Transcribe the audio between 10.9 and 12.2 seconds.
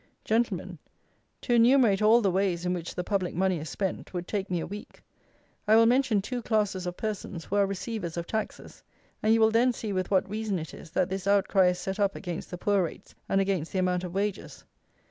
this outcry is set up